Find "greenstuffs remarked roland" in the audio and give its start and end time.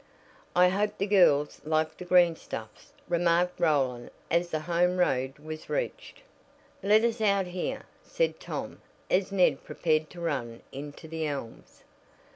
2.05-4.09